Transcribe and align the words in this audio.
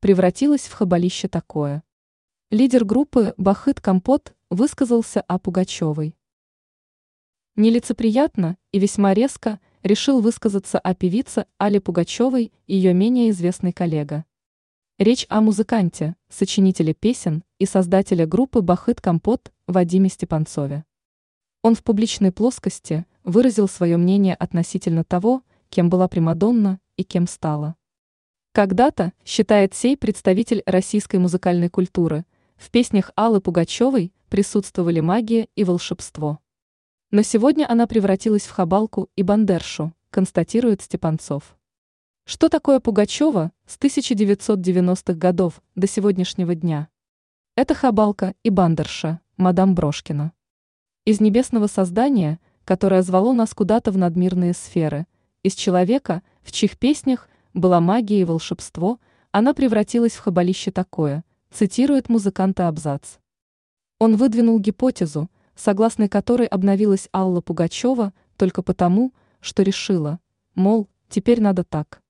превратилась 0.00 0.62
в 0.62 0.72
хабалище 0.72 1.28
такое. 1.28 1.84
Лидер 2.50 2.84
группы 2.84 3.34
Бахыт 3.36 3.80
Компот 3.80 4.34
высказался 4.48 5.20
о 5.20 5.38
Пугачевой. 5.38 6.16
Нелицеприятно 7.54 8.56
и 8.72 8.78
весьма 8.78 9.14
резко 9.14 9.60
решил 9.82 10.20
высказаться 10.20 10.78
о 10.78 10.94
певице 10.94 11.46
Але 11.58 11.80
Пугачевой 11.80 12.52
и 12.66 12.74
ее 12.74 12.94
менее 12.94 13.30
известный 13.30 13.72
коллега. 13.72 14.24
Речь 14.98 15.26
о 15.28 15.40
музыканте, 15.40 16.16
сочинителе 16.28 16.94
песен 16.94 17.44
и 17.58 17.66
создателе 17.66 18.26
группы 18.26 18.62
Бахыт 18.62 19.00
Компот 19.00 19.52
Вадиме 19.66 20.08
Степанцове. 20.08 20.84
Он 21.62 21.74
в 21.74 21.82
публичной 21.84 22.32
плоскости 22.32 23.06
выразил 23.22 23.68
свое 23.68 23.96
мнение 23.96 24.34
относительно 24.34 25.04
того, 25.04 25.42
кем 25.68 25.90
была 25.90 26.08
Примадонна 26.08 26.80
и 26.96 27.04
кем 27.04 27.26
стала. 27.26 27.76
Когда-то, 28.52 29.12
считает 29.24 29.74
сей 29.74 29.96
представитель 29.96 30.64
российской 30.66 31.18
музыкальной 31.18 31.68
культуры, 31.68 32.24
в 32.56 32.72
песнях 32.72 33.12
Аллы 33.14 33.40
Пугачевой 33.40 34.12
присутствовали 34.28 34.98
магия 34.98 35.46
и 35.54 35.62
волшебство. 35.62 36.40
Но 37.12 37.22
сегодня 37.22 37.70
она 37.70 37.86
превратилась 37.86 38.46
в 38.46 38.50
хабалку 38.50 39.08
и 39.14 39.22
бандершу, 39.22 39.94
констатирует 40.10 40.82
Степанцов. 40.82 41.56
Что 42.24 42.48
такое 42.48 42.80
Пугачева 42.80 43.52
с 43.66 43.78
1990-х 43.78 45.14
годов 45.14 45.62
до 45.76 45.86
сегодняшнего 45.86 46.56
дня? 46.56 46.88
Это 47.54 47.74
хабалка 47.74 48.34
и 48.42 48.50
бандерша, 48.50 49.20
мадам 49.36 49.76
Брошкина. 49.76 50.32
Из 51.04 51.20
небесного 51.20 51.68
создания, 51.68 52.40
которое 52.64 53.02
звало 53.02 53.32
нас 53.32 53.54
куда-то 53.54 53.92
в 53.92 53.96
надмирные 53.96 54.54
сферы, 54.54 55.06
из 55.44 55.54
человека, 55.54 56.22
в 56.42 56.50
чьих 56.50 56.76
песнях 56.78 57.28
была 57.54 57.80
магия 57.80 58.20
и 58.20 58.24
волшебство, 58.24 58.98
она 59.32 59.54
превратилась 59.54 60.12
в 60.12 60.20
хабалище 60.20 60.70
такое, 60.70 61.24
цитирует 61.50 62.08
музыканта 62.08 62.68
Абзац. 62.68 63.18
Он 63.98 64.16
выдвинул 64.16 64.58
гипотезу, 64.58 65.30
согласной 65.54 66.08
которой 66.08 66.46
обновилась 66.46 67.08
Алла 67.12 67.40
Пугачева 67.40 68.12
только 68.36 68.62
потому, 68.62 69.12
что 69.40 69.62
решила, 69.62 70.20
мол, 70.54 70.88
теперь 71.08 71.40
надо 71.40 71.64
так. 71.64 72.02